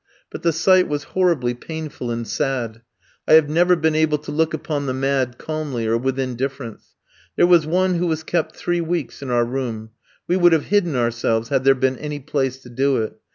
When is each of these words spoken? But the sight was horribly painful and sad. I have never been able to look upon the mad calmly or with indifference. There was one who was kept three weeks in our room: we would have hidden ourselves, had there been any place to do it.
But 0.31 0.41
the 0.41 0.51
sight 0.51 0.87
was 0.87 1.03
horribly 1.13 1.53
painful 1.53 2.09
and 2.09 2.27
sad. 2.27 2.81
I 3.27 3.33
have 3.33 3.51
never 3.51 3.75
been 3.75 3.93
able 3.93 4.17
to 4.17 4.31
look 4.31 4.51
upon 4.51 4.87
the 4.87 4.95
mad 4.95 5.37
calmly 5.37 5.85
or 5.85 5.95
with 5.95 6.17
indifference. 6.17 6.95
There 7.35 7.45
was 7.45 7.67
one 7.67 7.93
who 7.93 8.07
was 8.07 8.23
kept 8.23 8.55
three 8.55 8.81
weeks 8.81 9.21
in 9.21 9.29
our 9.29 9.45
room: 9.45 9.91
we 10.27 10.37
would 10.37 10.53
have 10.53 10.65
hidden 10.73 10.95
ourselves, 10.95 11.49
had 11.49 11.65
there 11.65 11.75
been 11.75 11.99
any 11.99 12.19
place 12.19 12.57
to 12.63 12.69
do 12.69 12.97
it. 12.97 13.19